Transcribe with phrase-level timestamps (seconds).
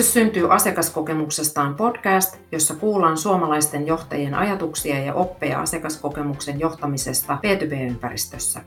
[0.00, 8.60] Menestys syntyy asiakaskokemuksestaan podcast, jossa kuullaan suomalaisten johtajien ajatuksia ja oppeja asiakaskokemuksen johtamisesta B2B-ympäristössä.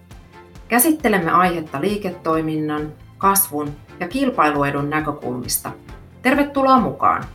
[0.67, 5.71] Käsittelemme aihetta liiketoiminnan, kasvun ja kilpailuedun näkökulmista.
[6.21, 7.25] Tervetuloa mukaan!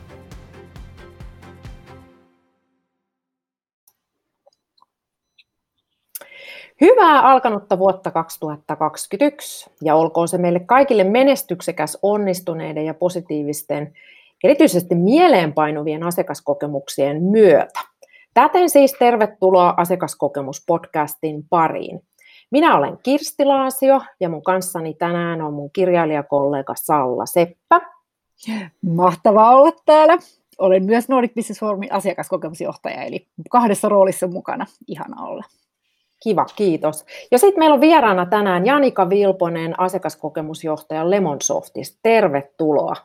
[6.80, 13.92] Hyvää alkanutta vuotta 2021 ja olkoon se meille kaikille menestyksekäs, onnistuneiden ja positiivisten,
[14.44, 17.80] erityisesti mieleenpainuvien asiakaskokemuksien myötä.
[18.34, 22.00] Täten siis tervetuloa asiakaskokemuspodcastin pariin.
[22.50, 27.80] Minä olen Kirsti Laasio ja mun kanssani tänään on mun kirjailijakollega Salla Seppä.
[28.82, 30.18] Mahtavaa olla täällä.
[30.58, 34.66] Olen myös Nordic Business Forumin asiakaskokemusjohtaja, eli kahdessa roolissa mukana.
[34.86, 35.44] Ihana olla.
[36.22, 37.04] Kiva, kiitos.
[37.30, 41.98] Ja sitten meillä on vieraana tänään Janika Vilponen, asiakaskokemusjohtaja Lemonsoftista.
[42.02, 42.96] Tervetuloa.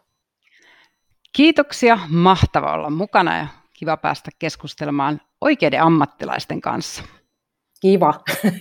[1.35, 7.03] Kiitoksia, mahtava olla mukana ja kiva päästä keskustelemaan oikeiden ammattilaisten kanssa.
[7.81, 8.13] Kiva.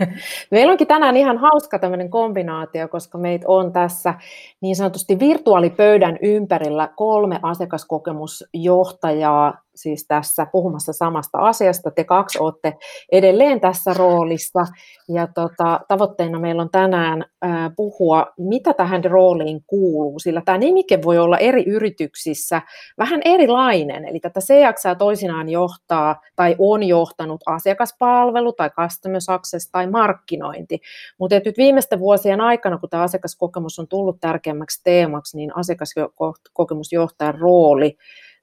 [0.50, 4.14] Meillä onkin tänään ihan hauska tämmöinen kombinaatio, koska meitä on tässä
[4.60, 11.90] niin sanotusti virtuaalipöydän ympärillä kolme asiakaskokemusjohtajaa siis tässä puhumassa samasta asiasta.
[11.90, 12.76] Te kaksi olette
[13.12, 14.60] edelleen tässä roolissa.
[15.08, 20.98] Ja tota, tavoitteena meillä on tänään ää, puhua, mitä tähän rooliin kuuluu, sillä tämä nimike
[21.02, 22.62] voi olla eri yrityksissä
[22.98, 29.86] vähän erilainen, eli tätä CX toisinaan johtaa tai on johtanut asiakaspalvelu tai customer success tai
[29.86, 30.80] markkinointi,
[31.18, 37.96] mutta nyt viimeisten vuosien aikana, kun tämä asiakaskokemus on tullut tärkeämmäksi teemaksi, niin asiakaskokemusjohtajan rooli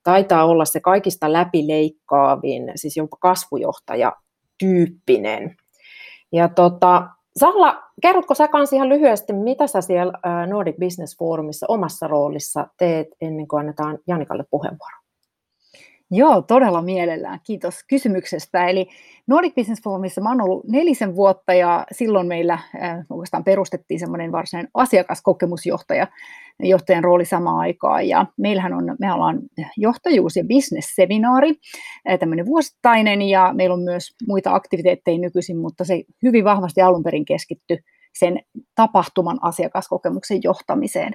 [0.03, 4.13] taitaa olla se kaikista läpileikkaavin, siis jopa kasvujohtaja
[4.59, 5.55] tyyppinen.
[6.31, 10.13] Ja tota, Salla, kerrotko sä kanssa ihan lyhyesti, mitä sä siellä
[10.47, 14.99] Nordic Business Forumissa omassa roolissa teet ennen kuin annetaan Janikalle puheenvuoro?
[16.11, 17.39] Joo, todella mielellään.
[17.43, 18.67] Kiitos kysymyksestä.
[18.67, 18.87] Eli
[19.27, 24.31] Nordic Business Forumissa mä oon ollut nelisen vuotta ja silloin meillä äh, oikeastaan perustettiin semmoinen
[24.31, 26.07] varsinainen asiakaskokemusjohtaja,
[26.59, 28.07] johtajan rooli samaan aikaan.
[28.07, 29.39] Ja meillähän on, me ollaan
[29.77, 31.53] johtajuus- ja business-seminaari,
[32.09, 37.03] äh, tämmöinen vuosittainen, ja meillä on myös muita aktiviteetteja nykyisin, mutta se hyvin vahvasti alun
[37.03, 37.79] perin keskittyi
[38.19, 38.39] sen
[38.75, 41.13] tapahtuman asiakaskokemuksen johtamiseen.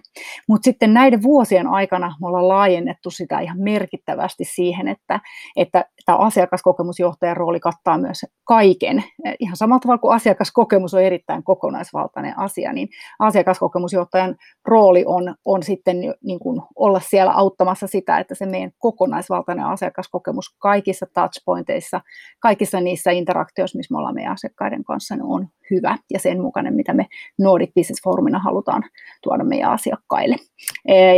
[0.49, 5.21] Mutta sitten näiden vuosien aikana me ollaan laajennettu sitä ihan merkittävästi siihen, että,
[5.57, 9.05] että tämä asiakaskokemusjohtajan rooli kattaa myös kaiken.
[9.39, 12.89] Ihan samalla tavalla kuin asiakaskokemus on erittäin kokonaisvaltainen asia, niin
[13.19, 19.67] asiakaskokemusjohtajan rooli on, on sitten niin kuin olla siellä auttamassa sitä, että se meidän kokonaisvaltainen
[19.67, 22.01] asiakaskokemus kaikissa touchpointeissa,
[22.41, 26.75] kaikissa niissä interaktioissa, missä me ollaan meidän asiakkaiden kanssa, niin on hyvä ja sen mukainen,
[26.75, 27.07] mitä me
[27.39, 28.83] Nordic Business Forumina halutaan
[29.23, 30.37] tuoda meidän asiakkaille.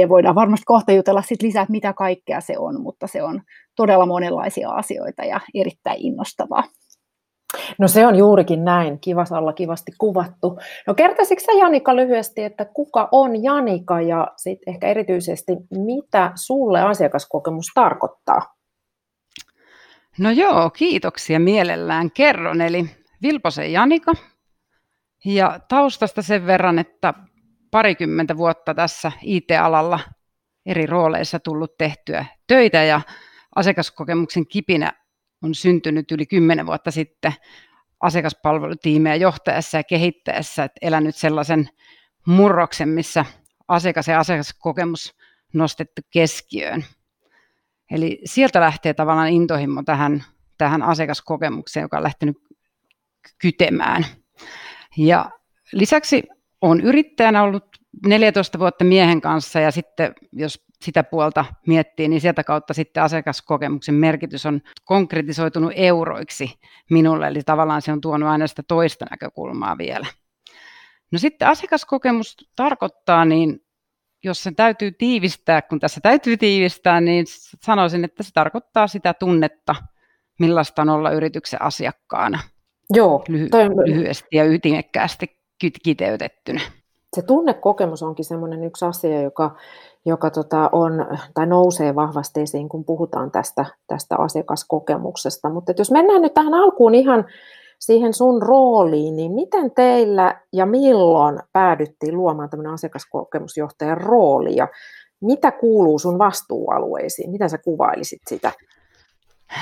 [0.01, 3.43] Ja voidaan varmasti kohta jutella sit lisää, että mitä kaikkea se on, mutta se on
[3.77, 6.65] todella monenlaisia asioita ja erittäin innostavaa.
[7.79, 10.59] No se on juurikin näin, kivasalla kivasti kuvattu.
[10.87, 16.81] No kertaisitko sä Janika lyhyesti, että kuka on Janika ja sitten ehkä erityisesti mitä sulle
[16.81, 18.55] asiakaskokemus tarkoittaa?
[20.19, 22.61] No joo, kiitoksia mielellään kerron.
[22.61, 22.85] Eli
[23.23, 24.13] Vilposen Janika,
[25.27, 27.15] ja taustasta sen verran, että
[27.71, 30.01] parikymmentä vuotta tässä IT-alalla
[30.67, 33.01] eri rooleissa tullut tehtyä töitä ja
[33.57, 34.93] asiakaskokemuksen kipinä
[35.43, 37.33] on syntynyt yli kymmenen vuotta sitten
[38.01, 41.69] asiakaspalvelutiimejä johtajassa ja kehittäessä, että elänyt sellaisen
[42.27, 43.25] murroksen, missä
[43.69, 45.15] asiakas ja asiakaskokemus
[45.53, 46.85] nostettu keskiöön.
[47.91, 50.25] Eli sieltä lähtee tavallaan intohimo tähän,
[50.59, 52.37] tähän asiakaskokemukseen, joka on lähtenyt
[53.39, 54.07] kytemään.
[54.97, 55.31] Ja
[55.73, 56.23] lisäksi
[56.61, 57.65] olen yrittäjänä ollut
[58.07, 63.95] 14 vuotta miehen kanssa ja sitten jos sitä puolta miettii, niin sieltä kautta sitten asiakaskokemuksen
[63.95, 66.61] merkitys on konkretisoitunut euroiksi
[66.91, 70.07] minulle, eli tavallaan se on tuonut aina sitä toista näkökulmaa vielä.
[71.13, 73.61] No sitten asiakaskokemus tarkoittaa, niin
[74.25, 77.25] jos se täytyy tiivistää, kun tässä täytyy tiivistää, niin
[77.63, 79.75] sanoisin, että se tarkoittaa sitä tunnetta,
[80.39, 82.39] millaista on olla yrityksen asiakkaana–
[82.91, 83.69] Joo, lyhy- toi...
[83.69, 85.37] lyhyesti ja ytimekkäästi
[85.83, 86.61] kiteytettynä.
[87.17, 89.57] Se tunnekokemus onkin semmoinen yksi asia, joka,
[90.07, 90.93] joka tota on,
[91.35, 95.49] tai nousee vahvasti esiin, kun puhutaan tästä, tästä asiakaskokemuksesta.
[95.49, 97.25] Mutta jos mennään nyt tähän alkuun ihan
[97.79, 104.69] siihen sun rooliin, niin miten teillä ja milloin päädyttiin luomaan tämmöinen asiakaskokemusjohtajan rooli ja
[105.21, 107.31] mitä kuuluu sun vastuualueisiin?
[107.31, 108.53] Mitä sä kuvailisit sitä?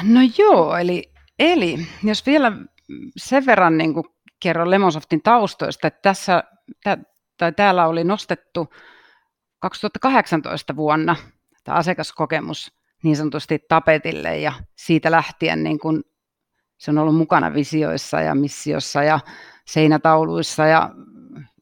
[0.03, 1.03] No joo, eli,
[1.39, 2.53] eli jos vielä
[3.17, 4.05] sen verran niin kuin
[4.41, 6.45] kerron Lemonsoftin taustoista, että tässä,
[6.85, 6.99] tä,
[7.37, 8.73] tai täällä oli nostettu
[9.59, 11.17] 2018 vuonna
[11.65, 16.05] tämä asiakaskokemus niin sanotusti tapetille ja siitä lähtien niin kun
[16.79, 19.21] se on ollut mukana visioissa ja missiossa ja
[19.67, 20.91] seinätauluissa ja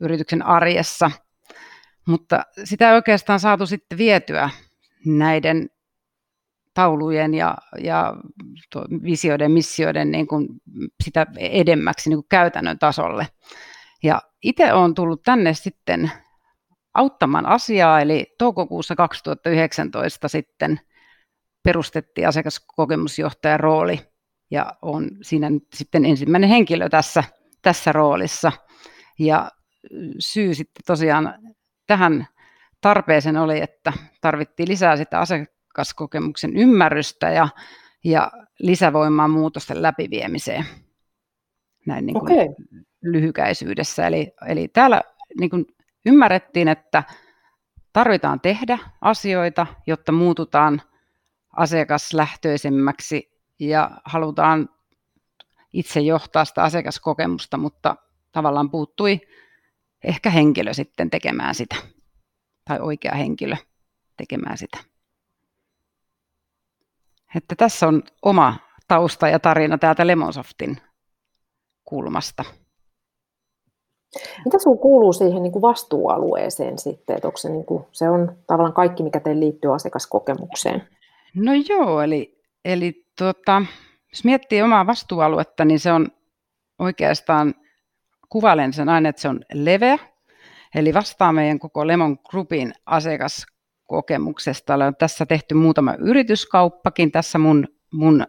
[0.00, 1.11] yrityksen arjessa,
[2.06, 4.50] mutta sitä ei oikeastaan saatu sitten vietyä
[5.06, 5.70] näiden
[6.74, 8.14] taulujen ja, ja
[9.02, 10.48] visioiden, missioiden niin kuin
[11.04, 13.26] sitä edemmäksi niin kuin käytännön tasolle.
[14.02, 16.10] Ja itse olen tullut tänne sitten
[16.94, 20.80] auttamaan asiaa, eli toukokuussa 2019 sitten
[21.64, 24.00] perustettiin asiakaskokemusjohtajan rooli
[24.50, 27.24] ja on siinä nyt sitten ensimmäinen henkilö tässä,
[27.62, 28.52] tässä roolissa.
[29.19, 29.50] Ja
[30.19, 31.34] syy sitten tosiaan
[31.86, 32.26] tähän
[32.80, 35.20] tarpeeseen oli, että tarvittiin lisää sitä
[35.72, 37.48] asiakaskokemuksen ymmärrystä ja,
[38.04, 40.64] ja lisävoimaa muutosten läpiviemiseen
[41.86, 42.54] näin niin kuin okay.
[43.02, 44.06] lyhykäisyydessä.
[44.06, 45.00] Eli, eli täällä
[45.40, 45.66] niin kuin
[46.06, 47.02] ymmärrettiin, että
[47.92, 50.82] tarvitaan tehdä asioita, jotta muututaan
[51.56, 54.69] asiakaslähtöisemmäksi ja halutaan
[55.72, 57.96] itse johtaa sitä asiakaskokemusta, mutta
[58.32, 59.20] tavallaan puuttui
[60.04, 61.76] ehkä henkilö sitten tekemään sitä,
[62.64, 63.56] tai oikea henkilö
[64.16, 64.91] tekemään sitä.
[67.37, 68.56] Että tässä on oma
[68.88, 70.76] tausta ja tarina täältä Lemonsoftin
[71.84, 72.44] kulmasta.
[74.44, 78.37] Mitä sinulla kuuluu siihen niin kuin vastuualueeseen sitten, että onko se, niin kuin, se on
[78.46, 80.88] tavallaan kaikki, mikä teille liittyy asiakaskokemukseen?
[81.34, 83.62] No joo, eli, eli tuota,
[84.12, 86.08] jos miettii omaa vastuualuetta, niin se on
[86.79, 87.55] oikeastaan,
[88.29, 89.99] kuvailen sen aina, että se on leveä,
[90.75, 92.73] eli vastaa meidän koko Lemon Groupin
[93.92, 94.74] asiakaskokemuksesta.
[94.74, 98.26] On tässä tehty muutama yrityskauppakin tässä mun, mun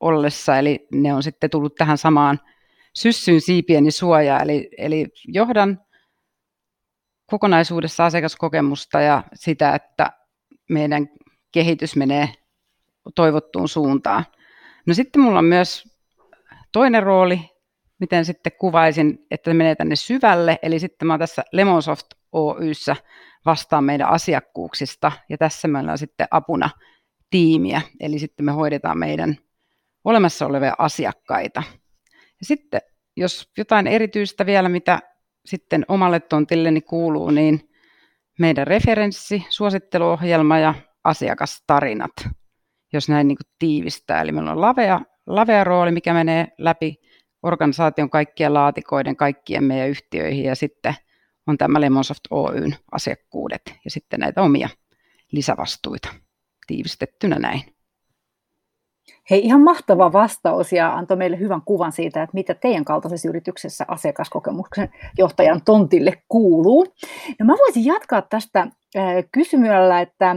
[0.00, 2.40] ollessa, eli ne on sitten tullut tähän samaan
[2.94, 5.80] syssyyn siipieni suojaa, eli, eli johdan
[7.30, 10.12] kokonaisuudessa asiakaskokemusta ja sitä, että
[10.70, 11.08] meidän
[11.52, 12.28] kehitys menee
[13.14, 14.24] toivottuun suuntaan.
[14.86, 15.84] No sitten mulla on myös
[16.72, 17.40] toinen rooli,
[17.98, 22.96] miten sitten kuvaisin, että menee tänne syvälle, eli sitten mä oon tässä Lemonsoft Oyssä
[23.46, 26.70] vastaan meidän asiakkuuksista, ja tässä meillä on sitten apuna
[27.30, 29.36] tiimiä, eli sitten me hoidetaan meidän
[30.04, 31.62] olemassa olevia asiakkaita.
[32.12, 32.80] Ja sitten
[33.16, 34.98] jos jotain erityistä vielä, mitä
[35.44, 37.70] sitten omalle tontilleni kuuluu, niin
[38.38, 40.74] meidän referenssi, suositteluohjelma ja
[41.04, 42.28] asiakastarinat,
[42.92, 44.22] jos näin niin tiivistää.
[44.22, 46.96] Eli meillä on lavea, lavea rooli, mikä menee läpi
[47.42, 50.94] organisaation kaikkien laatikoiden, kaikkien meidän yhtiöihin ja sitten
[51.46, 54.68] on tämä Lemonsoft Oyn asiakkuudet ja sitten näitä omia
[55.32, 56.08] lisävastuita
[56.66, 57.62] tiivistettynä näin.
[59.30, 63.84] Hei, ihan mahtava vastaus ja antoi meille hyvän kuvan siitä, että mitä teidän kaltaisessa yrityksessä
[63.88, 66.86] asiakaskokemuksen johtajan tontille kuuluu.
[67.38, 68.66] No mä voisin jatkaa tästä
[69.32, 70.36] kysymällä, että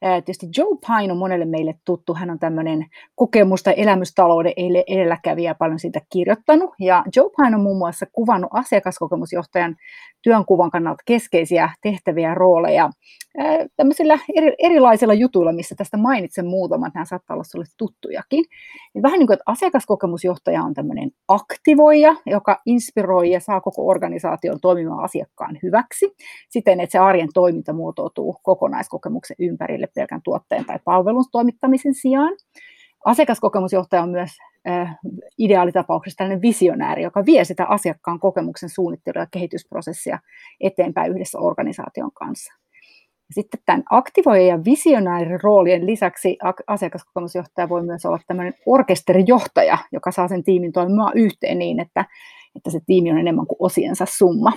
[0.00, 2.14] tietysti Joe Pine on monelle meille tuttu.
[2.14, 4.52] Hän on tämmöinen kokemusta elämystalouden
[4.86, 6.70] edelläkävijä paljon siitä kirjoittanut.
[6.80, 9.76] Ja Joe Pine on muun muassa kuvannut asiakaskokemusjohtajan
[10.22, 12.90] työnkuvan kannalta keskeisiä tehtäviä ja rooleja
[13.76, 14.18] tämmöisillä
[14.58, 18.44] erilaisilla jutuilla, missä tästä mainitsen muutaman, nämä saattaa olla sinulle tuttujakin.
[18.94, 24.60] Niin vähän niin kuin, että asiakaskokemusjohtaja on tämmöinen aktivoija, joka inspiroi ja saa koko organisaation
[24.60, 26.14] toimimaan asiakkaan hyväksi,
[26.48, 32.36] siten että se arjen toiminta muotoutuu kokonaiskokemuksen ympärille pelkän tuotteen tai palvelun toimittamisen sijaan.
[33.04, 34.30] Asiakaskokemusjohtaja on myös
[34.68, 34.98] äh,
[35.38, 40.18] ideaalitapauksessa tällainen visionääri, joka vie sitä asiakkaan kokemuksen suunnittelua ja kehitysprosessia
[40.60, 42.54] eteenpäin yhdessä organisaation kanssa.
[43.30, 50.28] Sitten tämän aktivoijan ja visionäärin roolien lisäksi asiakaskokemusjohtaja voi myös olla tämmöinen orkesterijohtaja, joka saa
[50.28, 52.04] sen tiimin toimimaan yhteen niin, että,
[52.56, 54.52] että se tiimi on enemmän kuin osiensa summa.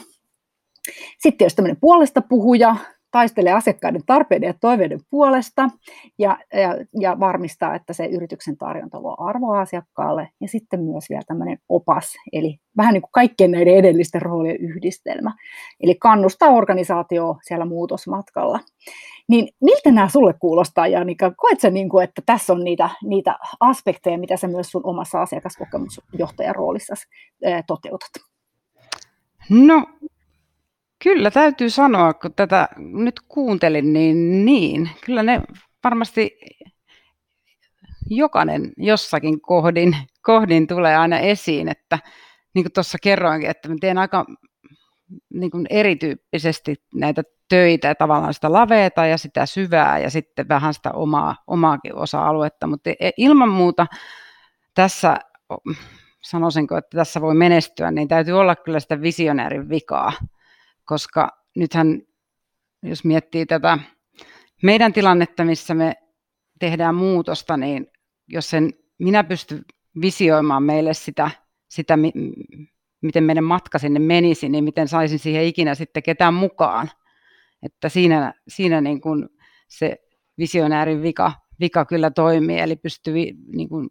[1.18, 2.76] Sitten jos tämmöinen puolesta puhuja,
[3.12, 5.70] taistelee asiakkaiden tarpeiden ja toiveiden puolesta
[6.18, 10.30] ja, ja, ja varmistaa, että se yrityksen tarjonta luo arvoa asiakkaalle.
[10.42, 15.32] Ja sitten myös vielä tämmöinen opas, eli vähän niin kuin kaikkien näiden edellisten roolien yhdistelmä.
[15.80, 18.60] Eli kannustaa organisaatio siellä muutosmatkalla.
[19.28, 21.32] Niin miltä nämä sulle kuulostaa, Janika?
[21.38, 25.22] Koet sä, niin kuin, että tässä on niitä, niitä aspekteja, mitä sä myös sun omassa
[25.22, 26.94] asiakaskokemusjohtajan roolissa
[27.68, 28.10] toteutat?
[29.50, 29.86] No
[31.04, 34.90] Kyllä täytyy sanoa, kun tätä nyt kuuntelin, niin niin.
[35.06, 35.42] Kyllä ne
[35.84, 36.40] varmasti
[38.10, 42.00] jokainen jossakin kohdin, kohdin tulee aina esiin, että
[42.54, 44.26] niin kuin tuossa kerroinkin, että mä teen aika
[45.34, 50.92] niin kuin erityyppisesti näitä töitä, tavallaan sitä laveeta ja sitä syvää ja sitten vähän sitä
[50.92, 53.88] omaa, omaakin osa-aluetta, mutta e, ilman muuta
[54.74, 55.20] tässä
[56.22, 60.12] sanoisinko, että tässä voi menestyä, niin täytyy olla kyllä sitä visionäärin vikaa
[60.90, 62.02] koska nythän,
[62.84, 63.78] jos miettii tätä
[64.64, 65.94] meidän tilannetta, missä me
[66.60, 67.88] tehdään muutosta, niin
[68.28, 69.66] jos sen minä pystyn
[70.02, 71.32] visioimaan meille sitä,
[71.70, 71.98] sitä
[73.02, 76.92] miten meidän matka sinne menisi, niin miten saisin siihen ikinä sitten ketään mukaan.
[77.64, 79.30] Että siinä, siinä niin kuin
[79.68, 79.98] se
[80.38, 83.14] visionäärin vika, vika kyllä toimii, eli pystyy
[83.56, 83.90] niin kuin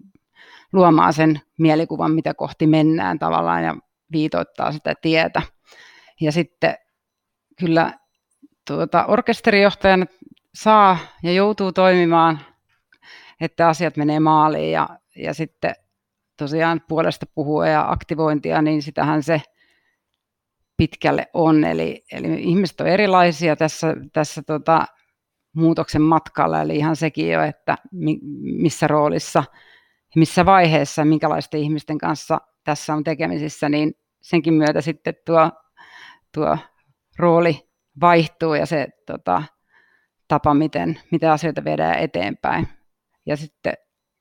[0.73, 3.77] luomaan sen mielikuvan, mitä kohti mennään tavallaan ja
[4.13, 5.43] viitoittaa sitä tietä.
[6.21, 6.75] Ja sitten
[7.61, 7.99] kyllä
[8.67, 10.07] tuota, orkesterijohtajana
[10.55, 12.41] saa ja joutuu toimimaan,
[13.41, 15.75] että asiat menee maaliin ja, ja sitten
[16.37, 19.43] tosiaan puolesta puhua ja aktivointia, niin sitähän se
[20.77, 21.65] pitkälle on.
[21.65, 24.87] Eli, eli ihmiset on erilaisia tässä, tässä tota,
[25.53, 29.45] muutoksen matkalla, eli ihan sekin jo, että mi, missä roolissa,
[30.17, 35.51] missä vaiheessa, minkälaisten ihmisten kanssa tässä on tekemisissä, niin senkin myötä sitten tuo,
[36.35, 36.59] tuo
[37.19, 37.69] rooli
[38.01, 39.43] vaihtuu ja se tota,
[40.29, 42.69] tapa, miten, miten asioita viedään eteenpäin.
[43.27, 43.73] Ja sitten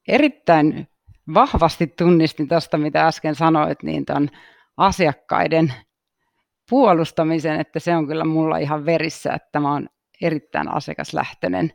[0.07, 0.87] erittäin
[1.33, 4.29] vahvasti tunnistin tuosta, mitä äsken sanoit, niin tuon
[4.77, 5.73] asiakkaiden
[6.69, 9.89] puolustamisen, että se on kyllä mulla ihan verissä, että mä oon
[10.21, 11.73] erittäin asiakaslähtöinen.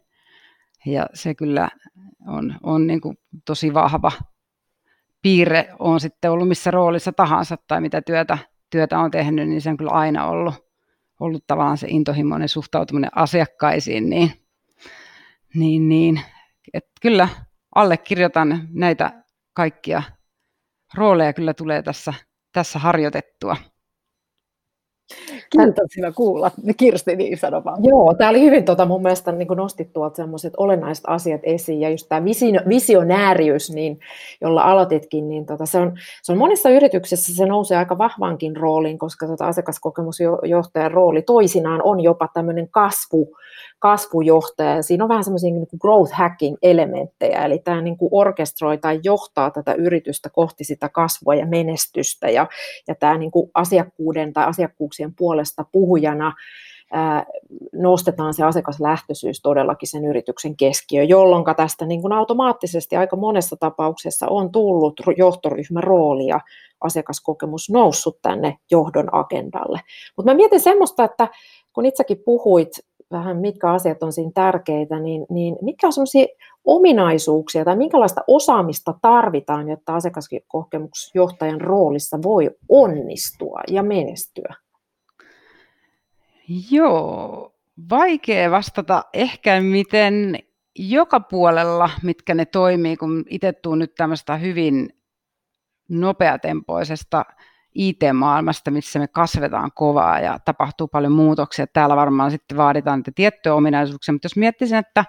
[0.86, 1.68] Ja se kyllä
[2.28, 4.12] on, on niin kuin tosi vahva
[5.22, 8.38] piirre, on sitten ollut missä roolissa tahansa tai mitä työtä,
[8.70, 10.71] työtä on tehnyt, niin se on kyllä aina ollut,
[11.22, 14.32] ollut tavallaan se intohimoinen suhtautuminen asiakkaisiin, niin,
[15.54, 16.20] niin, niin
[16.74, 17.28] että kyllä
[17.74, 19.24] allekirjoitan näitä
[19.54, 20.02] kaikkia
[20.94, 22.14] rooleja kyllä tulee tässä,
[22.52, 23.56] tässä harjoitettua.
[25.50, 26.50] Kiitos hyvä kuulla.
[26.76, 27.84] Kirsti, niin sano vaan.
[27.84, 31.90] Joo, tämä oli hyvin tota, mun mielestä niin nostit tuolta sellaiset olennaiset asiat esiin, ja
[31.90, 32.24] just tämä
[32.68, 34.00] visionääriys, niin,
[34.40, 35.92] jolla aloititkin, niin tota, se, on,
[36.22, 42.00] se on monissa yrityksissä se nousee aika vahvankin rooliin, koska tota, asiakaskokemusjohtajan rooli toisinaan on
[42.00, 43.36] jopa tämmöinen kasvu,
[43.78, 44.82] kasvujohtaja.
[44.82, 49.50] Siinä on vähän semmoisia niin growth hacking elementtejä, eli tämä niin kuin orkestroi tai johtaa
[49.50, 52.46] tätä yritystä kohti sitä kasvua ja menestystä, ja,
[52.88, 56.32] ja tämä niin kuin asiakkuuden tai asiakkuuksien puolesta puhujana
[57.72, 64.28] nostetaan se asiakaslähtöisyys todellakin sen yrityksen keskiö, jolloin tästä niin kuin automaattisesti aika monessa tapauksessa
[64.28, 66.40] on tullut johtoryhmän rooli ja
[66.80, 69.80] asiakaskokemus noussut tänne johdon agendalle.
[70.16, 71.28] Mutta mä mietin semmoista, että
[71.72, 72.68] kun itsekin puhuit
[73.12, 76.26] vähän mitkä asiat on siinä tärkeitä, niin, niin mitkä on sellaisia
[76.64, 84.54] ominaisuuksia tai minkälaista osaamista tarvitaan, jotta asiakaskokemusjohtajan roolissa voi onnistua ja menestyä?
[86.70, 87.52] Joo,
[87.90, 90.38] vaikea vastata ehkä miten
[90.78, 94.96] joka puolella, mitkä ne toimii, kun itse tuun nyt tämmöistä hyvin
[95.88, 97.24] nopeatempoisesta
[97.74, 101.66] IT-maailmasta, missä me kasvetaan kovaa ja tapahtuu paljon muutoksia.
[101.66, 105.04] Täällä varmaan sitten vaaditaan niitä tiettyjä ominaisuuksia, mutta jos miettisin, että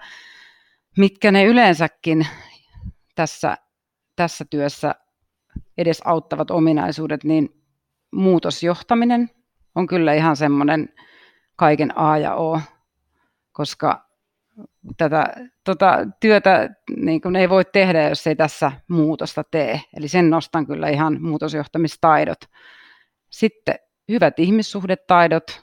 [0.98, 2.26] mitkä ne yleensäkin
[3.14, 3.56] tässä,
[4.16, 4.94] tässä työssä
[5.78, 7.62] edes auttavat ominaisuudet, niin
[8.12, 9.30] muutosjohtaminen
[9.74, 10.88] on kyllä ihan semmoinen
[11.56, 12.60] kaiken A ja O,
[13.52, 14.13] koska
[14.96, 19.80] tätä tota, työtä niin kuin ei voi tehdä, jos ei tässä muutosta tee.
[19.96, 22.38] Eli sen nostan kyllä ihan muutosjohtamistaidot.
[23.30, 23.74] Sitten
[24.08, 25.62] hyvät ihmissuhdetaidot,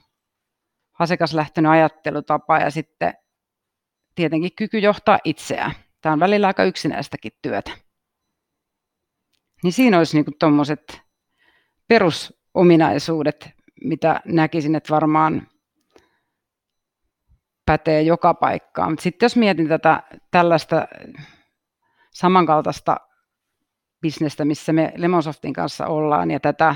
[0.99, 3.13] asiakaslähtöinen ajattelutapa ja sitten
[4.15, 5.71] tietenkin kyky johtaa itseään.
[6.01, 7.71] Tämä on välillä aika yksinäistäkin työtä.
[9.63, 11.01] Niin siinä olisi niin tuommoiset
[11.87, 13.49] perusominaisuudet,
[13.83, 15.47] mitä näkisin, että varmaan
[17.65, 18.91] pätee joka paikkaan.
[18.91, 20.87] Mutta sitten jos mietin tätä tällaista
[22.11, 22.97] samankaltaista
[24.01, 26.75] bisnestä, missä me Lemonsoftin kanssa ollaan ja tätä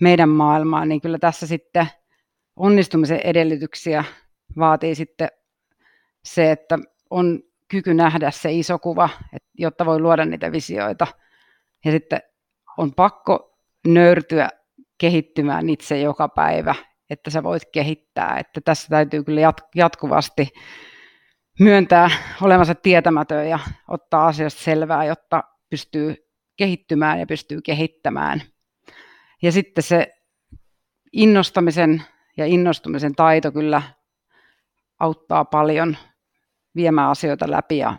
[0.00, 1.86] meidän maailmaa, niin kyllä tässä sitten
[2.56, 4.04] onnistumisen edellytyksiä
[4.58, 5.28] vaatii sitten
[6.24, 6.78] se, että
[7.10, 9.08] on kyky nähdä se iso kuva,
[9.54, 11.06] jotta voi luoda niitä visioita.
[11.84, 12.20] Ja sitten
[12.78, 14.48] on pakko nöyrtyä
[14.98, 16.74] kehittymään itse joka päivä
[17.12, 18.38] että sä voit kehittää.
[18.38, 19.40] Että tässä täytyy kyllä
[19.74, 20.48] jatkuvasti
[21.60, 22.10] myöntää
[22.42, 26.16] olevansa tietämätön ja ottaa asioista selvää, jotta pystyy
[26.56, 28.42] kehittymään ja pystyy kehittämään.
[29.42, 30.12] Ja sitten se
[31.12, 32.02] innostamisen
[32.36, 33.82] ja innostumisen taito kyllä
[35.00, 35.96] auttaa paljon
[36.76, 37.96] viemään asioita läpi ja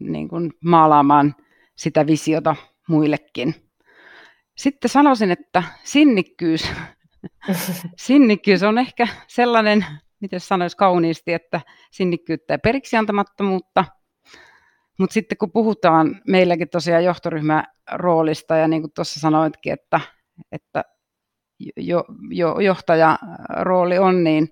[0.00, 1.34] niin kuin maalaamaan
[1.76, 2.56] sitä visiota
[2.88, 3.54] muillekin.
[4.56, 6.70] Sitten sanoisin, että sinnikkyys
[7.96, 9.86] Sinnikkyys on ehkä sellainen,
[10.20, 13.84] miten sanoisi kauniisti, että sinnikkyyttä ja periksi antamattomuutta.
[14.98, 20.00] Mutta sitten kun puhutaan meilläkin tosiaan johtoryhmän roolista ja niin kuin tuossa sanoitkin, että,
[20.52, 20.84] että
[21.76, 23.18] jo, jo, johtajan
[23.48, 24.48] rooli on, niin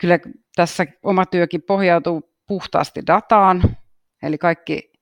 [0.00, 0.18] kyllä
[0.56, 3.76] tässä oma työkin pohjautuu puhtaasti dataan,
[4.22, 4.93] eli kaikki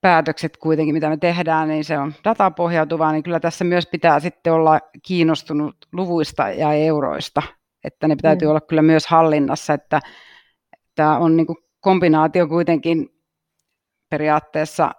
[0.00, 4.52] päätökset kuitenkin, mitä me tehdään, niin se on datapohjautuvaa, niin kyllä tässä myös pitää sitten
[4.52, 7.42] olla kiinnostunut luvuista ja euroista,
[7.84, 8.50] että ne täytyy mm.
[8.50, 10.00] olla kyllä myös hallinnassa, että
[10.94, 11.46] tämä on niin
[11.80, 13.08] kombinaatio kuitenkin
[14.10, 14.90] periaatteessa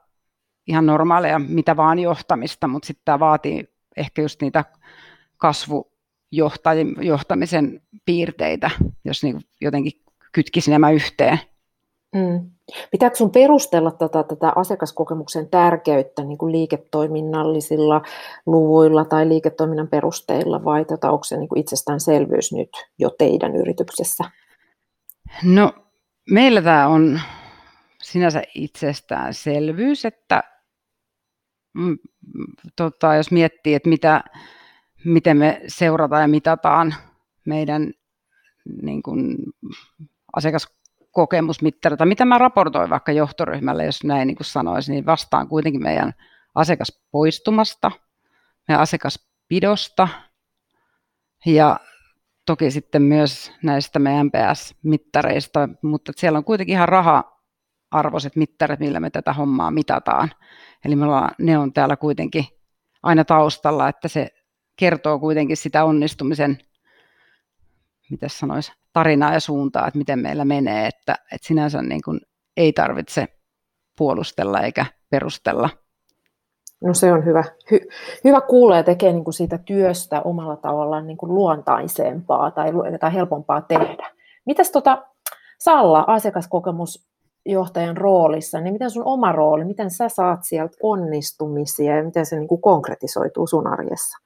[0.67, 4.65] ihan normaaleja mitä vaan johtamista, mutta sitten tämä vaatii ehkä just niitä
[5.37, 8.71] kasvujohtamisen piirteitä,
[9.05, 9.91] jos niin jotenkin
[10.31, 11.39] kytkisi nämä yhteen.
[12.15, 12.51] Mm.
[12.91, 18.01] Pitääkö sun perustella tätä, tätä asiakaskokemuksen tärkeyttä niin kuin liiketoiminnallisilla
[18.45, 24.23] luvuilla tai liiketoiminnan perusteilla vai tota, onko se niin kuin itsestäänselvyys nyt jo teidän yrityksessä?
[25.43, 25.73] No
[26.29, 27.21] meillä tämä on
[28.01, 30.43] sinänsä itsestäänselvyys, että
[31.73, 31.97] mm,
[32.75, 34.23] tota, jos miettii, että mitä,
[35.05, 36.95] miten me seurataan ja mitataan
[37.45, 37.91] meidän
[38.81, 39.37] niin kuin,
[40.35, 40.80] asiakaskokemusmittari,
[41.97, 46.13] tai mitä mä raportoin vaikka johtoryhmälle, jos näin niin kuin sanoisin, niin vastaan kuitenkin meidän
[46.55, 47.91] asiakaspoistumasta,
[48.67, 50.07] meidän asiakaspidosta
[51.45, 51.79] ja
[52.45, 59.09] toki sitten myös näistä meidän MPS-mittareista, mutta siellä on kuitenkin ihan raha-arvoiset mittarit, millä me
[59.09, 60.31] tätä hommaa mitataan.
[60.85, 62.45] Eli me ollaan, ne on täällä kuitenkin
[63.03, 64.27] aina taustalla, että se
[64.75, 66.57] kertoo kuitenkin sitä onnistumisen,
[68.09, 72.19] mitä sanoisi, tarinaa ja suuntaa, että miten meillä menee, että, että sinänsä niin kuin
[72.57, 73.27] ei tarvitse
[73.97, 75.69] puolustella eikä perustella.
[76.83, 77.79] No se on hyvä, hy,
[78.23, 83.13] hyvä kuulla ja tekee niin kuin siitä työstä omalla tavallaan niin kuin luontaisempaa tai, tai
[83.13, 84.11] helpompaa tehdä.
[84.45, 85.05] Mitäs tota,
[85.59, 92.25] Salla, asiakaskokemusjohtajan roolissa, niin miten sun oma rooli, miten sä saat sieltä onnistumisia ja miten
[92.25, 94.17] se niin kuin konkretisoituu sun arjessa?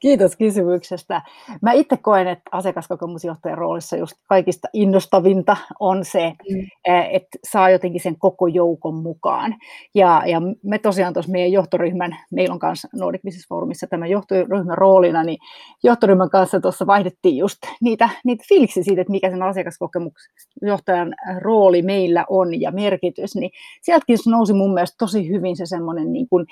[0.00, 1.22] Kiitos kysymyksestä.
[1.62, 6.66] Mä itse koen, että asiakaskokemusjohtajan roolissa just kaikista innostavinta on se, mm.
[7.10, 9.54] Että saa jotenkin sen koko joukon mukaan.
[9.94, 14.78] Ja, ja me tosiaan tuossa meidän johtoryhmän, meillä on kanssa Nordic Business Forumissa tämä johtoryhmän
[14.78, 15.38] roolina, niin
[15.82, 22.24] johtoryhmän kanssa tuossa vaihdettiin just niitä, niitä fiiliksi siitä, että mikä sen asiakaskokemusjohtajan rooli meillä
[22.28, 23.50] on ja merkitys, niin
[23.82, 26.46] sieltäkin nousi mun mielestä tosi hyvin se semmoinen niin kuin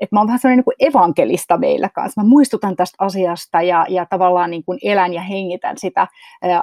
[0.00, 2.22] että mä oon vähän sellainen niin evankelista meillä kanssa.
[2.22, 6.06] Mä muistutan tästä asiasta ja, ja tavallaan niin kuin elän ja hengitän sitä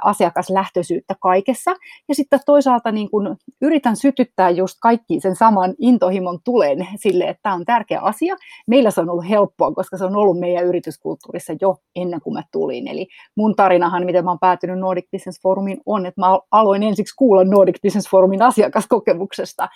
[0.04, 1.70] asiakaslähtöisyyttä kaikessa.
[2.08, 7.40] Ja sitten toisaalta niin kuin yritän sytyttää just kaikki sen saman intohimon tulen sille, että
[7.42, 8.36] tämä on tärkeä asia.
[8.66, 12.42] Meillä se on ollut helppoa, koska se on ollut meidän yrityskulttuurissa jo ennen kuin mä
[12.52, 12.88] tulin.
[12.88, 17.14] Eli mun tarinahan, miten mä oon päätynyt Nordic Business Forumiin, on, että mä aloin ensiksi
[17.16, 19.68] kuulla Nordic Business Forumin asiakaskokemuksesta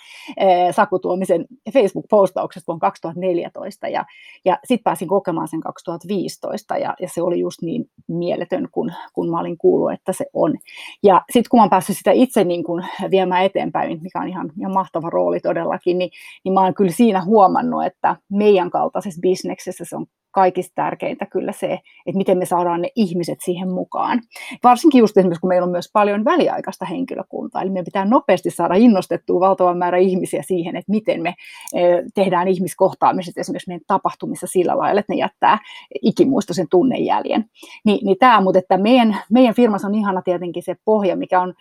[0.71, 4.05] Saku Tuomisen Facebook-postauksesta vuonna 2004 2014 ja,
[4.45, 9.29] ja sitten pääsin kokemaan sen 2015 ja, ja se oli just niin mieletön, kun, kun
[9.29, 10.57] mä olin kuullut, että se on.
[11.03, 14.51] Ja sitten kun mä oon päässyt sitä itse niin kun viemään eteenpäin, mikä on ihan,
[14.59, 16.11] ihan mahtava rooli todellakin, niin,
[16.43, 21.51] niin mä oon kyllä siinä huomannut, että meidän kaltaisessa bisneksessä se on kaikista tärkeintä kyllä
[21.51, 21.73] se,
[22.05, 24.21] että miten me saadaan ne ihmiset siihen mukaan.
[24.63, 28.75] Varsinkin just esimerkiksi, kun meillä on myös paljon väliaikaista henkilökuntaa, eli meidän pitää nopeasti saada
[28.75, 31.33] innostettua valtavan määrä ihmisiä siihen, että miten me
[31.75, 35.59] eh, tehdään ihmiskohtaamiset esimerkiksi meidän tapahtumissa sillä lailla, että ne jättää
[36.01, 37.45] ikimuistoisen tunnejäljen.
[37.85, 41.53] Ni, niin tämä, mutta että meidän, meidän firmassa on ihana tietenkin se pohja, mikä on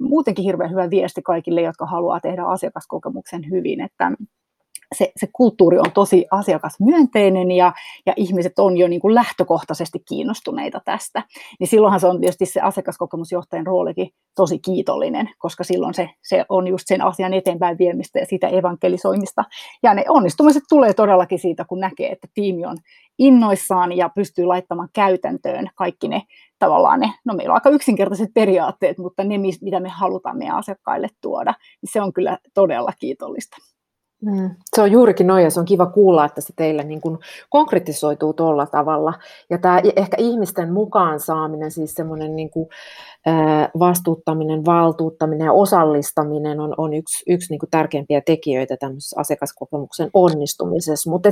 [0.00, 4.12] muutenkin hirveän hyvä viesti kaikille, jotka haluaa tehdä asiakaskokemuksen hyvin, että
[4.94, 7.72] se, se kulttuuri on tosi asiakasmyönteinen ja,
[8.06, 11.22] ja ihmiset on jo niin kuin lähtökohtaisesti kiinnostuneita tästä,
[11.60, 16.66] niin silloinhan se on tietysti se asiakaskokemusjohtajan roolikin tosi kiitollinen, koska silloin se, se on
[16.66, 19.44] just sen asian eteenpäin viemistä ja sitä evankelisoimista.
[19.82, 22.76] Ja ne onnistumiset tulee todellakin siitä, kun näkee, että tiimi on
[23.18, 26.22] innoissaan ja pystyy laittamaan käytäntöön kaikki ne
[26.58, 31.08] tavallaan ne, no meillä on aika yksinkertaiset periaatteet, mutta ne, mitä me halutaan meidän asiakkaille
[31.20, 33.56] tuoda, niin se on kyllä todella kiitollista.
[34.24, 37.18] Mm, se on juurikin noin ja se on kiva kuulla, että se teille niin kuin
[37.50, 39.14] konkretisoituu tuolla tavalla.
[39.50, 42.68] Ja tämä ehkä ihmisten mukaan saaminen, siis semmoinen niin kuin,
[43.78, 51.10] vastuuttaminen, valtuuttaminen ja osallistaminen on, on yksi, yksi niin kuin tärkeimpiä tekijöitä tämmöisessä asiakaskokemuksen onnistumisessa.
[51.10, 51.28] Mutta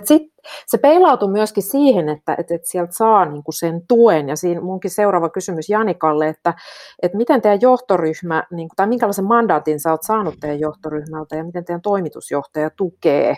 [0.67, 4.29] se peilautuu myöskin siihen, että et, et sieltä saa niin kuin sen tuen.
[4.29, 6.55] Ja siinä munkin seuraava kysymys Janikalle, että
[7.03, 11.45] et miten teidän johtoryhmä, niin kuin, tai minkälaisen mandaatin sä oot saanut teidän johtoryhmältä ja
[11.45, 13.37] miten teidän toimitusjohtaja tukee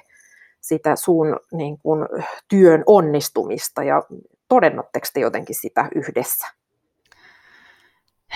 [0.61, 2.09] sitä sun niin kuin,
[2.49, 4.03] työn onnistumista ja
[4.49, 6.47] todennatteko te jotenkin sitä yhdessä?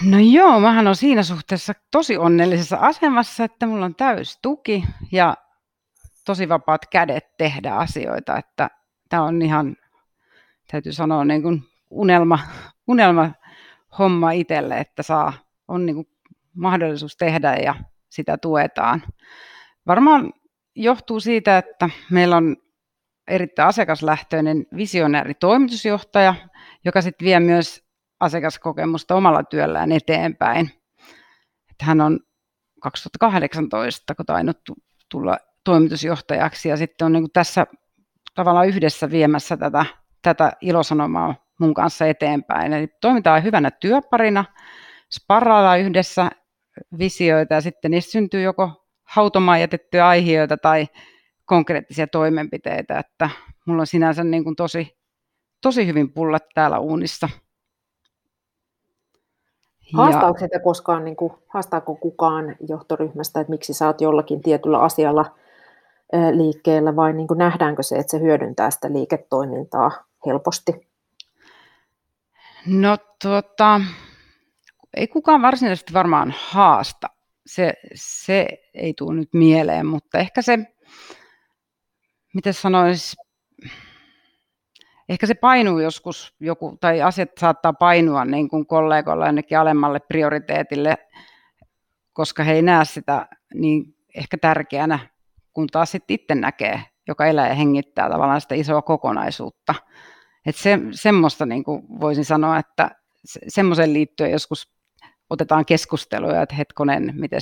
[0.02, 5.34] No joo, mähän on siinä suhteessa tosi onnellisessa asemassa, että mulla on täys tuki ja
[6.24, 8.70] tosi vapaat kädet tehdä asioita, että
[9.08, 9.76] tämä on ihan,
[10.70, 12.38] täytyy sanoa, niin kuin unelma,
[12.88, 13.30] unelma
[13.98, 15.32] homma itselle, että saa,
[15.68, 16.08] on niin kuin
[16.54, 17.74] mahdollisuus tehdä ja
[18.08, 19.02] sitä tuetaan.
[19.86, 20.32] Varmaan
[20.78, 22.56] johtuu siitä, että meillä on
[23.28, 26.34] erittäin asiakaslähtöinen visionääri toimitusjohtaja,
[26.84, 27.84] joka sitten vie myös
[28.20, 30.70] asiakaskokemusta omalla työllään eteenpäin.
[31.70, 32.20] Että hän on
[32.80, 34.58] 2018 kun tainnut
[35.08, 37.66] tulla toimitusjohtajaksi ja sitten on niin tässä
[38.34, 39.86] tavallaan yhdessä viemässä tätä,
[40.22, 42.72] tätä ilosanomaa mun kanssa eteenpäin.
[42.72, 44.44] Eli toimitaan hyvänä työparina,
[45.14, 46.30] sparraillaan yhdessä
[46.98, 50.86] visioita ja sitten niistä syntyy joko hautomaan jätettyjä aiheita tai
[51.44, 53.30] konkreettisia toimenpiteitä, että
[53.66, 54.98] mulla on sinänsä niin kuin tosi,
[55.62, 57.28] tosi hyvin pullat täällä uunissa.
[59.94, 65.24] Haastaako sitä koskaan, niin kuin, haastaako kukaan johtoryhmästä, että miksi oot jollakin tietyllä asialla
[66.32, 69.90] liikkeellä vai niin kuin nähdäänkö se, että se hyödyntää sitä liiketoimintaa
[70.26, 70.88] helposti?
[72.66, 73.80] No tuota,
[74.96, 77.08] ei kukaan varsinaisesti varmaan haasta.
[77.48, 80.58] Se, se ei tule nyt mieleen, mutta ehkä se,
[82.34, 83.16] miten sanoisi,
[85.08, 90.98] ehkä se painuu joskus joku, tai asiat saattaa painua niin kuin kollegoilla jonnekin alemmalle prioriteetille,
[92.12, 94.98] koska he ei näe sitä niin ehkä tärkeänä,
[95.52, 99.74] kun taas sitten itse näkee, joka elää ja hengittää tavallaan sitä isoa kokonaisuutta.
[100.46, 102.90] Että se, semmoista niin kuin voisin sanoa, että
[103.24, 104.77] se, semmoisen liittyen joskus
[105.30, 107.40] otetaan keskusteluja, että hetkonen, miten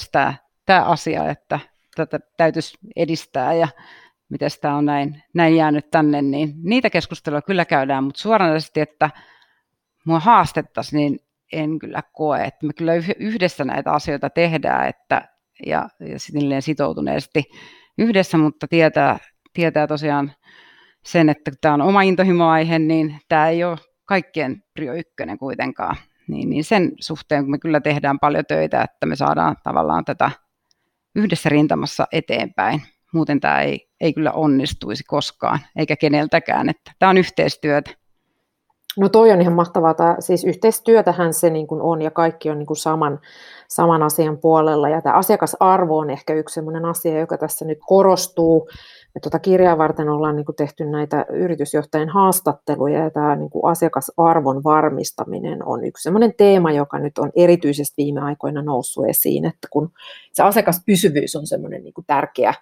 [0.66, 1.60] tämä, asia, että
[1.96, 3.68] tätä täytyisi edistää ja
[4.28, 9.10] miten tämä on näin, näin jäänyt tänne, niin niitä keskusteluja kyllä käydään, mutta suoranaisesti, että
[10.04, 11.18] mua haastettaisiin, niin
[11.52, 15.28] en kyllä koe, että me kyllä yhdessä näitä asioita tehdään että,
[15.66, 16.18] ja, ja
[16.60, 17.44] sitoutuneesti
[17.98, 19.18] yhdessä, mutta tietää,
[19.52, 20.32] tietää tosiaan
[21.04, 25.96] sen, että kun tämä on oma intohimoaihe, niin tämä ei ole kaikkien prio ykkönen kuitenkaan.
[26.28, 30.30] Niin, niin sen suhteen me kyllä tehdään paljon töitä, että me saadaan tavallaan tätä
[31.14, 32.82] yhdessä rintamassa eteenpäin.
[33.12, 36.68] Muuten tämä ei, ei kyllä onnistuisi koskaan, eikä keneltäkään.
[36.68, 37.90] Että tämä on yhteistyötä.
[38.98, 39.94] No toi on ihan mahtavaa.
[39.94, 43.20] Tämä, siis yhteistyötähän se niin kuin on ja kaikki on niin kuin saman,
[43.68, 44.88] saman asian puolella.
[44.88, 48.68] Ja tämä asiakasarvo on ehkä yksi sellainen asia, joka tässä nyt korostuu.
[49.14, 53.70] Me tuota kirjaa varten ollaan niin kuin tehty näitä yritysjohtajien haastatteluja ja tämä niin kuin
[53.70, 59.68] asiakasarvon varmistaminen on yksi sellainen teema, joka nyt on erityisesti viime aikoina noussut esiin, että
[59.70, 59.90] kun
[60.32, 62.54] se asiakaspysyvyys on sellainen niin kuin tärkeä,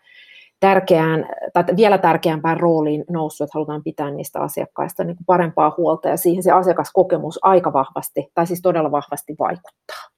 [0.65, 6.09] tärkeään, tai vielä tärkeämpään rooliin noussut, että halutaan pitää niistä asiakkaista niin kuin parempaa huolta
[6.09, 10.09] ja siihen se asiakaskokemus aika vahvasti, tai siis todella vahvasti vaikuttaa.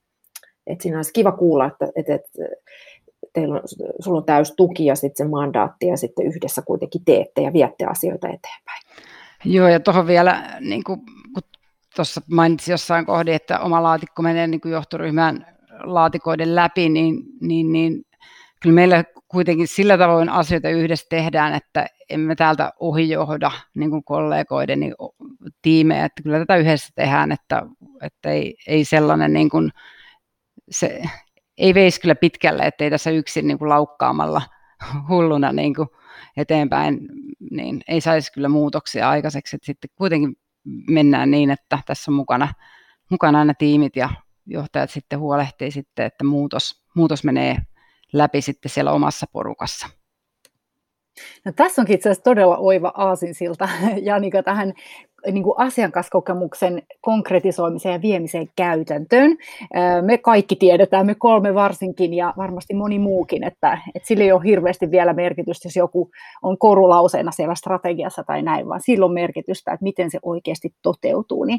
[0.66, 2.28] Et siinä olisi kiva kuulla, että, että, että
[3.32, 3.60] teillä on,
[4.00, 7.84] sulla on täys tuki ja sitten se mandaatti ja sitten yhdessä kuitenkin teette ja viette
[7.84, 8.82] asioita eteenpäin.
[9.44, 11.00] Joo, ja tuohon vielä, niin kuin,
[11.34, 11.42] kun
[11.96, 15.46] tuossa mainitsin jossain kohdin, että oma laatikko menee niin kuin johtoryhmän
[15.84, 18.02] laatikoiden läpi, niin, niin, niin
[18.62, 19.04] kyllä meillä
[19.36, 24.94] kuitenkin sillä tavoin asioita yhdessä tehdään, että emme täältä ohijohda niin kuin kollegoiden niin
[25.62, 27.62] tiimejä, että kyllä tätä yhdessä tehdään, että,
[28.00, 29.70] että ei, ei sellainen niin kuin,
[30.70, 31.02] se
[31.58, 34.42] ei veisi kyllä pitkälle, ettei tässä yksin niin kuin laukkaamalla
[35.08, 35.88] hulluna niin kuin
[36.36, 37.00] eteenpäin,
[37.50, 40.36] niin ei saisi kyllä muutoksia aikaiseksi, että sitten kuitenkin
[40.90, 42.48] mennään niin, että tässä on mukana,
[43.10, 44.08] mukana aina tiimit ja
[44.46, 47.56] johtajat sitten huolehtii sitten, että muutos, muutos menee
[48.18, 49.86] läpi sitten siellä omassa porukassa.
[51.44, 53.68] No, tässä onkin itse asiassa todella oiva aasinsilta,
[54.02, 54.72] Janika, tähän
[55.32, 59.36] niin kuin asiakaskokemuksen konkretisoimiseen ja viemiseen käytäntöön.
[60.02, 64.44] Me kaikki tiedetään, me kolme varsinkin ja varmasti moni muukin, että, että sillä ei ole
[64.44, 66.10] hirveästi vielä merkitystä, jos joku
[66.42, 71.44] on korulauseena siellä strategiassa tai näin, vaan sillä on merkitystä, että miten se oikeasti toteutuu.
[71.44, 71.58] Niin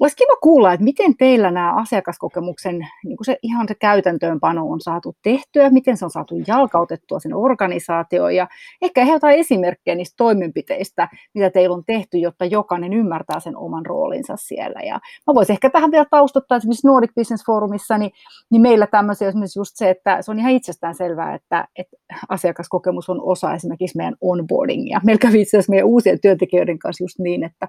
[0.00, 4.80] olisi kiva kuulla, että miten teillä nämä asiakaskokemuksen, niin kuin se, ihan se käytäntöönpano on
[4.80, 8.48] saatu tehtyä, miten se on saatu jalkautettua sen organisaatioon ja
[8.82, 14.36] ehkä jotain esimerkkejä niistä toimenpiteistä, mitä teillä on tehty, jotta jokainen ymmärtää sen oman roolinsa
[14.36, 14.80] siellä.
[14.80, 18.10] Ja mä voisin ehkä tähän vielä taustottaa, esimerkiksi Nordic Business Forumissa, niin,
[18.50, 21.96] niin meillä tämmöisiä esimerkiksi just se, että se on ihan itsestään selvää, että, että
[22.28, 25.00] asiakaskokemus on osa esimerkiksi meidän onboardingia.
[25.04, 27.68] Meillä kävi itse asiassa meidän uusien työntekijöiden kanssa just niin, että,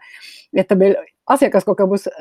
[0.53, 2.13] että meillä asiakaskokemus äh,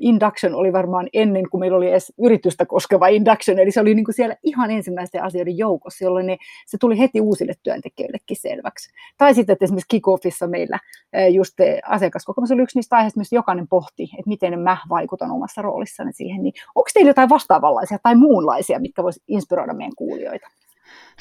[0.00, 4.04] induction oli varmaan ennen kuin meillä oli edes yritystä koskeva induction, eli se oli niin
[4.04, 8.90] kuin siellä ihan ensimmäisten asioiden joukossa, jolloin ne, se tuli heti uusille työntekijöillekin selväksi.
[9.18, 10.78] Tai sitten, että esimerkiksi kickoffissa meillä
[11.16, 11.54] äh, just
[11.86, 16.42] asiakaskokemus oli yksi niistä aiheista, missä jokainen pohti, että miten mä vaikutan omassa roolissani siihen,
[16.42, 20.46] niin onko teillä jotain vastaavanlaisia tai muunlaisia, mitkä voisi inspiroida meidän kuulijoita?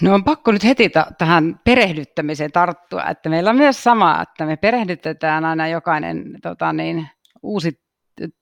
[0.01, 4.45] No on pakko nyt heti t- tähän perehdyttämiseen tarttua, että meillä on myös sama, että
[4.45, 7.07] me perehdytetään aina jokainen tota niin,
[7.43, 7.79] uusi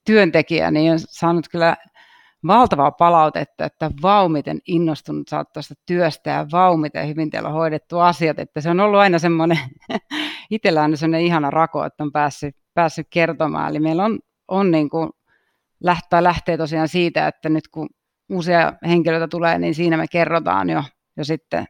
[0.04, 1.76] työntekijä, niin on saanut kyllä
[2.46, 7.48] valtavaa palautetta, että vau, miten innostunut sä oot tuosta työstä ja vau, miten hyvin teillä
[7.48, 9.58] on hoidettu asiat, että se on ollut aina semmoinen,
[10.50, 14.90] itsellä on semmoinen ihana rako, että on päässyt, päässyt kertomaan, eli meillä on, on niin
[14.90, 15.10] kuin,
[15.80, 17.88] lähtee, lähtee tosiaan siitä, että nyt kun
[18.30, 20.82] uusia henkilöitä tulee, niin siinä me kerrotaan jo,
[21.16, 21.66] jo sitten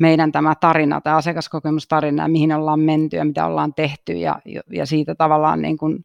[0.00, 5.14] meidän tämä tarina, tämä asiakaskokemustarina, mihin ollaan menty ja mitä ollaan tehty ja, ja siitä
[5.14, 6.04] tavallaan niin kuin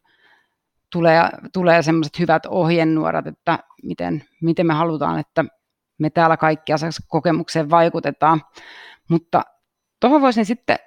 [0.91, 1.21] tulee,
[1.53, 5.45] tulee semmoiset hyvät ohjenuorat, että miten, miten me halutaan, että
[5.99, 8.41] me täällä kaikki asiakaskokemukseen vaikutetaan.
[9.09, 9.41] Mutta
[9.99, 10.77] tuohon voisin sitten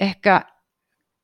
[0.00, 0.42] ehkä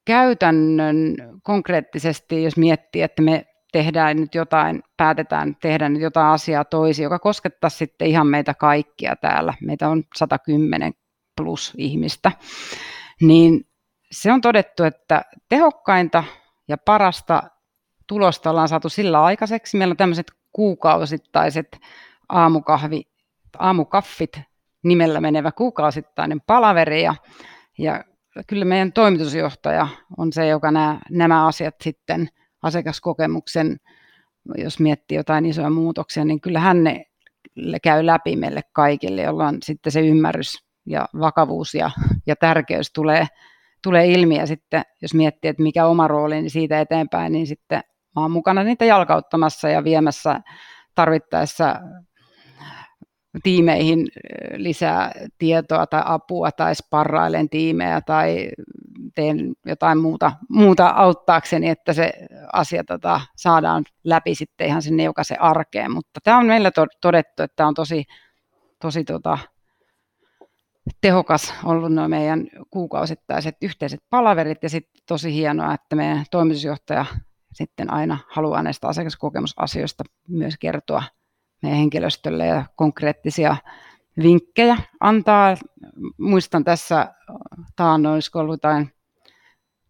[0.04, 7.02] käytännön konkreettisesti, jos miettii, että me tehdään nyt jotain, päätetään tehdä nyt jotain asiaa toisin,
[7.02, 9.54] joka koskettaa sitten ihan meitä kaikkia täällä.
[9.62, 10.92] Meitä on 110
[11.36, 12.32] plus ihmistä.
[13.20, 13.66] Niin
[14.10, 16.24] se on todettu, että tehokkainta
[16.68, 17.42] ja parasta
[18.06, 19.76] tulosta ollaan saatu sillä aikaiseksi.
[19.76, 21.78] Meillä on tämmöiset kuukausittaiset
[22.28, 23.02] aamukahvi,
[23.58, 24.40] aamukaffit
[24.82, 27.14] nimellä menevä kuukausittainen palaveri ja,
[27.78, 28.04] ja
[28.46, 32.28] kyllä meidän toimitusjohtaja on se, joka nämä, nämä asiat sitten
[32.62, 33.76] asiakaskokemuksen,
[34.58, 37.04] jos miettii jotain isoja muutoksia, niin kyllä hän ne
[37.82, 41.90] käy läpi meille kaikille, jolloin sitten se ymmärrys ja vakavuus ja,
[42.26, 43.26] ja tärkeys tulee,
[43.82, 44.36] tulee ilmi.
[44.36, 47.82] Ja sitten jos miettii, että mikä oma rooli, niin siitä eteenpäin, niin sitten
[48.16, 50.40] mä oon mukana niitä jalkauttamassa ja viemässä
[50.94, 51.76] tarvittaessa
[53.42, 54.08] tiimeihin
[54.56, 58.50] lisää tietoa tai apua tai sparrailen tiimejä tai
[59.14, 62.12] teen jotain muuta, muuta auttaakseni, että se
[62.52, 65.92] asia tota, saadaan läpi sitten ihan sinne jokaisen arkeen.
[65.92, 68.04] Mutta tämä on meillä todettu, että tämä on tosi,
[68.82, 69.38] tosi tota,
[71.00, 77.04] tehokas ollut nuo meidän kuukausittaiset yhteiset palaverit ja sitten tosi hienoa, että meidän toimitusjohtaja
[77.52, 81.02] sitten aina haluaa näistä asiakaskokemusasioista myös kertoa
[81.62, 83.56] meidän henkilöstölle ja konkreettisia
[84.22, 85.56] vinkkejä antaa.
[86.18, 87.14] Muistan tässä
[87.76, 88.92] taannoin, olisiko ollut jotain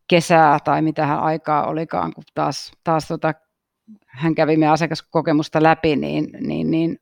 [0.09, 3.35] kesää tai mitä aikaa olikaan, kun taas, taas tota,
[4.07, 6.99] hän kävi meidän asiakaskokemusta läpi, niin, niin, niin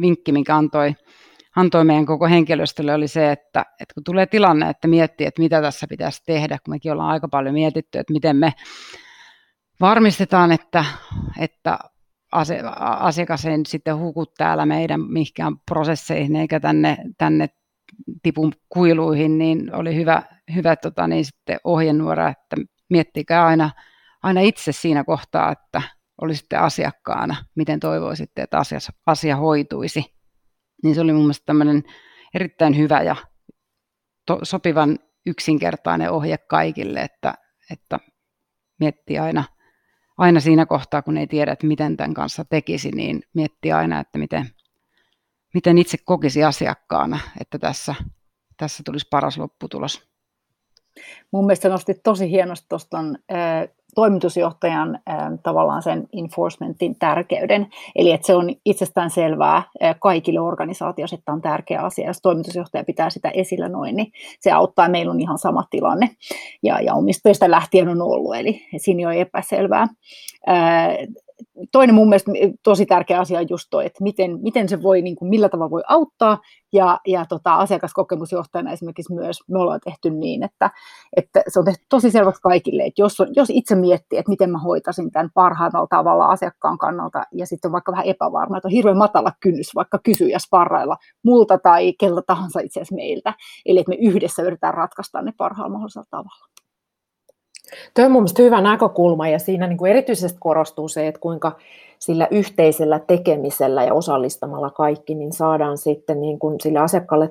[0.00, 0.94] vinkki, minkä antoi,
[1.56, 5.62] antoi meidän koko henkilöstölle oli se, että, että kun tulee tilanne, että miettii, että mitä
[5.62, 8.52] tässä pitäisi tehdä, kun mekin ollaan aika paljon mietitty, että miten me
[9.80, 10.84] varmistetaan, että,
[11.38, 11.78] että
[13.00, 17.48] asiakas ei sitten huku täällä meidän mihinkään prosesseihin eikä tänne, tänne
[18.22, 20.22] tipun kuiluihin, niin oli hyvä,
[20.54, 22.56] hyvä tota, niin sitten ohjenuora, että
[22.90, 23.70] miettikää aina,
[24.22, 25.82] aina itse siinä kohtaa, että
[26.22, 30.04] olisitte asiakkaana, miten toivoisitte, että asia, asia hoituisi.
[30.82, 31.82] Niin se oli mun mielestä tämmöinen
[32.34, 33.16] erittäin hyvä ja
[34.26, 37.34] to, sopivan yksinkertainen ohje kaikille, että,
[37.70, 37.98] että
[38.78, 39.44] miettii aina–
[40.18, 44.18] aina siinä kohtaa, kun ei tiedä, että miten tämän kanssa tekisi, niin miettii aina, että
[44.18, 44.50] miten,
[45.54, 47.94] miten itse kokisi asiakkaana, että tässä,
[48.56, 50.11] tässä tulisi paras lopputulos.
[51.30, 52.98] Mun mielestä nostit tosi hienosti tuosta
[53.94, 54.98] toimitusjohtajan
[55.42, 57.66] tavallaan sen enforcementin tärkeyden.
[57.96, 59.62] Eli että se on itsestään selvää
[59.98, 62.06] kaikille organisaatioille, että on tärkeä asia.
[62.06, 64.88] Jos toimitusjohtaja pitää sitä esillä noin, niin se auttaa.
[64.88, 66.10] Meillä on ihan sama tilanne.
[66.62, 69.86] Ja, ja omistajista lähtien on ollut, eli siinä ei ole epäselvää
[71.72, 75.16] toinen mun mielestä tosi tärkeä asia on just toi, että miten, miten se voi, niin
[75.16, 76.38] kuin, millä tavalla voi auttaa,
[76.72, 80.70] ja, ja tota, asiakaskokemusjohtajana esimerkiksi myös me ollaan tehty niin, että,
[81.16, 84.50] että se on tehty tosi selväksi kaikille, että jos, on, jos itse miettii, että miten
[84.50, 88.72] mä hoitasin tämän parhaalla tavalla asiakkaan kannalta, ja sitten on vaikka vähän epävarma, että on
[88.72, 93.34] hirveän matala kynnys vaikka kysyä sparrailla multa tai kelta tahansa itse asiassa meiltä,
[93.66, 96.61] eli että me yhdessä yritetään ratkaista ne parhaalla mahdollisella tavalla.
[97.94, 101.56] Tuo on mielestäni hyvä näkökulma ja siinä niin kuin erityisesti korostuu se, että kuinka
[101.98, 107.30] sillä yhteisellä tekemisellä ja osallistamalla kaikki, niin saadaan sitten niin kuin sille asiakkaalle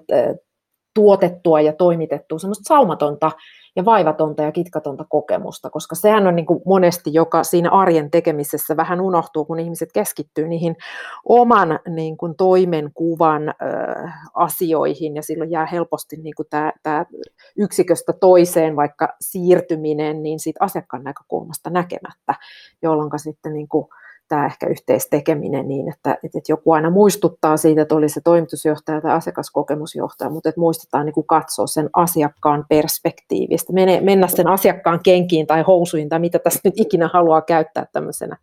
[0.93, 3.31] tuotettua ja toimitettua semmoista saumatonta
[3.75, 8.77] ja vaivatonta ja kitkatonta kokemusta, koska sehän on niin kuin monesti, joka siinä arjen tekemisessä
[8.77, 10.75] vähän unohtuu, kun ihmiset keskittyy niihin
[11.25, 13.53] oman niin kuin toimenkuvan ö,
[14.33, 17.05] asioihin, ja silloin jää helposti niin kuin tämä, tämä
[17.57, 22.35] yksiköstä toiseen vaikka siirtyminen, niin siitä asiakkaan näkökulmasta näkemättä,
[22.81, 23.87] jolloin sitten niin kuin
[24.31, 29.11] tämä ehkä yhteistekeminen niin, että, että joku aina muistuttaa siitä, että oli se toimitusjohtaja tai
[29.11, 35.61] asiakaskokemusjohtaja, mutta että muistetaan niin kuin katsoa sen asiakkaan perspektiivistä, mennä sen asiakkaan kenkiin tai
[35.61, 38.37] housuihin tai mitä tässä nyt ikinä haluaa käyttää tämmöisenä,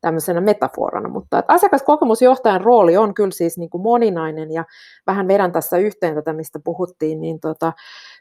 [0.00, 4.64] tämmöisenä metaforana, mutta että asiakaskokemusjohtajan rooli on kyllä siis niin kuin moninainen ja
[5.06, 7.72] vähän vedän tässä yhteen tätä, mistä puhuttiin, niin tota,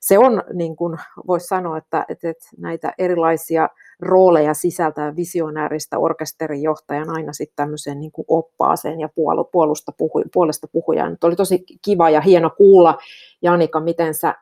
[0.02, 3.70] se on niin kuin voisi sanoa, että, että, että näitä erilaisia
[4.02, 9.10] rooleja sisältää visionääristä orkesterijohtajan aina sitten tämmöiseen niin kuin oppaaseen ja
[9.52, 11.12] puolusta puhu, puolesta puhujaan.
[11.12, 12.98] Nyt oli tosi kiva ja hieno kuulla,
[13.42, 14.36] Janika, miten sä,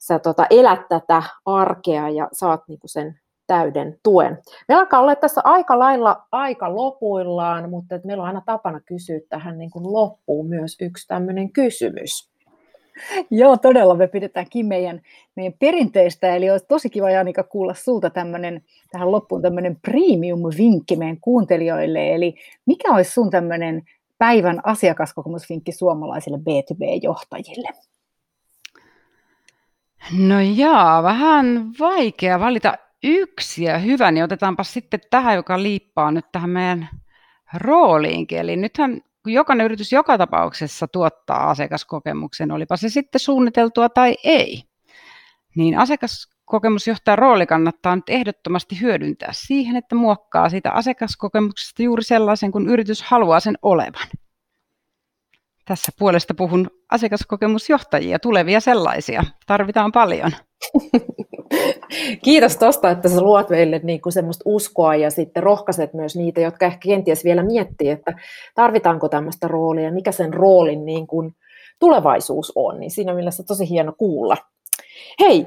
[0.00, 4.38] sä tota, elät tätä arkea ja saat niin kuin sen täyden tuen.
[4.68, 9.58] Meillä alkaa olla tässä aika lailla aika lopuillaan, mutta meillä on aina tapana kysyä tähän
[9.58, 12.31] niin kuin loppuun myös yksi tämmöinen kysymys.
[13.30, 15.00] Joo, todella me pidetäänkin meidän,
[15.36, 21.20] meidän perinteistä, eli olisi tosi kiva Janika kuulla sulta tämmöinen, tähän loppuun tämmöinen premium-vinkki meidän
[21.20, 22.34] kuuntelijoille, eli
[22.66, 23.82] mikä olisi sun tämmöinen
[24.18, 27.68] päivän asiakaskokemusvinkki suomalaisille B2B-johtajille?
[30.18, 36.24] No jaa, vähän vaikea valita yksi ja hyvä, niin otetaanpa sitten tähän, joka liippaa nyt
[36.32, 36.88] tähän meidän
[37.54, 38.38] rooliinkin.
[38.38, 44.62] Eli nythän jokainen yritys joka tapauksessa tuottaa asiakaskokemuksen, olipa se sitten suunniteltua tai ei,
[45.56, 52.68] niin asiakaskokemusjohtajan rooli kannattaa nyt ehdottomasti hyödyntää siihen, että muokkaa sitä asiakaskokemuksesta juuri sellaisen, kun
[52.68, 54.08] yritys haluaa sen olevan.
[55.64, 59.24] Tässä puolesta puhun asiakaskokemusjohtajia, tulevia sellaisia.
[59.46, 60.32] Tarvitaan paljon.
[62.22, 66.40] Kiitos tuosta, että sä luot meille niin kuin semmoista uskoa ja sitten rohkaiset myös niitä,
[66.40, 68.18] jotka ehkä kenties vielä miettii, että
[68.54, 71.34] tarvitaanko tämmöistä roolia, mikä sen roolin niin kuin
[71.78, 72.80] tulevaisuus on.
[72.80, 74.36] Niin siinä mielessä tosi hieno kuulla.
[75.20, 75.46] Hei,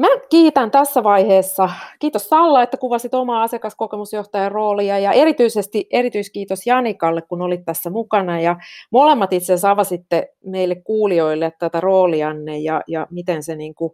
[0.00, 1.70] Mä kiitän tässä vaiheessa.
[1.98, 8.40] Kiitos Salla, että kuvasit omaa asiakaskokemusjohtajan roolia ja erityisesti erityiskiitos Janikalle, kun olit tässä mukana.
[8.40, 8.56] Ja
[8.90, 13.92] molemmat itse asiassa avasitte meille kuulijoille tätä roolianne ja, ja miten se niin kuin,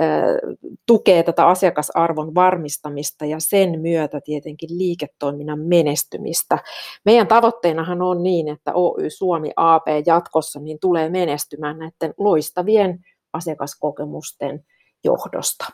[0.00, 6.58] äh, tukee tätä asiakasarvon varmistamista ja sen myötä tietenkin liiketoiminnan menestymistä.
[7.04, 12.98] Meidän tavoitteenahan on niin, että Oy Suomi AP jatkossa niin tulee menestymään näiden loistavien
[13.32, 14.64] asiakaskokemusten
[15.04, 15.66] johdosta.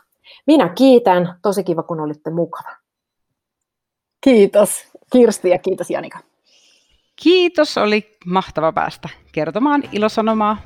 [0.47, 2.77] Minä kiitän, tosi kiva kun olitte mukana.
[4.23, 6.19] Kiitos Kirsti ja kiitos Janika.
[7.15, 10.57] Kiitos, oli mahtava päästä kertomaan ilosanomaa.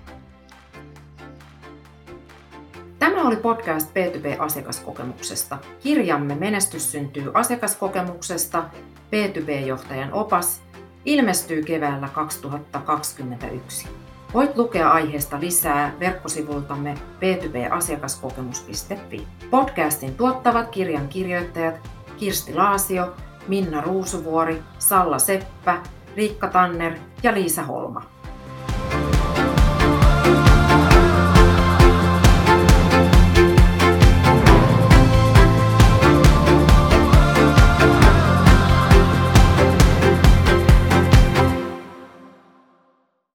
[3.00, 5.58] Tämä oli podcast B2B-asiakaskokemuksesta.
[5.84, 8.64] Kirjamme Menestys syntyy asiakaskokemuksesta,
[9.12, 10.62] B2B-johtajan opas,
[11.06, 13.88] ilmestyy keväällä 2021.
[14.34, 19.28] Voit lukea aiheesta lisää verkkosivultamme b2b-asiakaskokemus.fi.
[19.50, 23.16] Podcastin tuottavat kirjan kirjoittajat Kirsti Laasio,
[23.48, 25.84] Minna Ruusuvuori, Salla Seppä,
[26.16, 28.21] Riikka Tanner ja Liisa Holma.